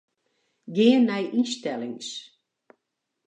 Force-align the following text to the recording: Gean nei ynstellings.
Gean 0.75 1.01
nei 1.07 1.25
ynstellings. 1.37 2.07